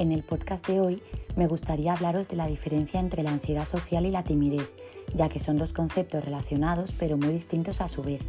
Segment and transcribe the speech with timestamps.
[0.00, 1.02] En el podcast de hoy
[1.36, 4.74] me gustaría hablaros de la diferencia entre la ansiedad social y la timidez,
[5.14, 8.22] ya que son dos conceptos relacionados pero muy distintos a su vez.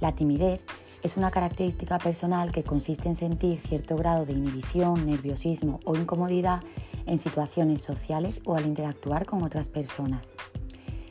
[0.00, 0.62] La timidez
[1.02, 6.62] es una característica personal que consiste en sentir cierto grado de inhibición, nerviosismo o incomodidad
[7.06, 10.32] en situaciones sociales o al interactuar con otras personas.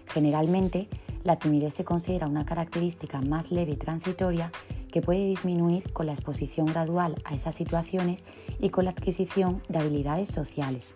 [0.06, 0.88] Generalmente,
[1.24, 4.52] la timidez se considera una característica más leve y transitoria
[4.92, 8.26] que puede disminuir con la exposición gradual a esas situaciones
[8.60, 10.94] y con la adquisición de habilidades sociales.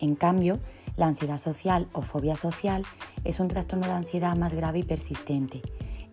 [0.00, 0.60] En cambio,
[0.96, 2.84] la ansiedad social o fobia social
[3.24, 5.62] es un trastorno de ansiedad más grave y persistente.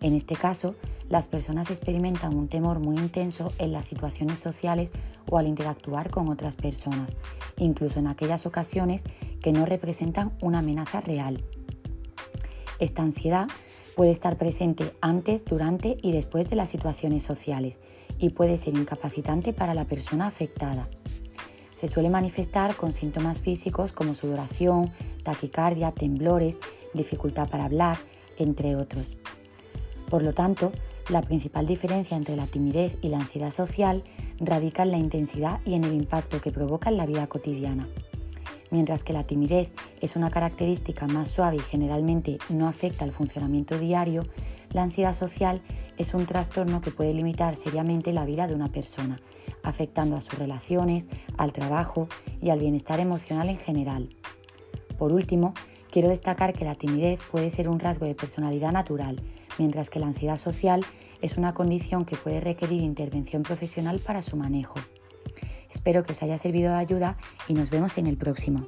[0.00, 0.74] En este caso,
[1.08, 4.92] las personas experimentan un temor muy intenso en las situaciones sociales
[5.30, 7.16] o al interactuar con otras personas,
[7.56, 9.04] incluso en aquellas ocasiones
[9.40, 11.42] que no representan una amenaza real.
[12.78, 13.48] Esta ansiedad
[13.96, 17.78] Puede estar presente antes, durante y después de las situaciones sociales
[18.18, 20.86] y puede ser incapacitante para la persona afectada.
[21.74, 26.60] Se suele manifestar con síntomas físicos como sudoración, taquicardia, temblores,
[26.92, 27.96] dificultad para hablar,
[28.36, 29.16] entre otros.
[30.10, 30.72] Por lo tanto,
[31.08, 34.04] la principal diferencia entre la timidez y la ansiedad social
[34.38, 37.88] radica en la intensidad y en el impacto que provoca en la vida cotidiana.
[38.70, 43.78] Mientras que la timidez es una característica más suave y generalmente no afecta al funcionamiento
[43.78, 44.24] diario,
[44.72, 45.62] la ansiedad social
[45.96, 49.20] es un trastorno que puede limitar seriamente la vida de una persona,
[49.62, 51.08] afectando a sus relaciones,
[51.38, 52.08] al trabajo
[52.42, 54.08] y al bienestar emocional en general.
[54.98, 55.54] Por último,
[55.90, 59.22] quiero destacar que la timidez puede ser un rasgo de personalidad natural,
[59.58, 60.84] mientras que la ansiedad social
[61.22, 64.78] es una condición que puede requerir intervención profesional para su manejo.
[65.76, 68.66] Espero que os haya servido de ayuda y nos vemos en el próximo.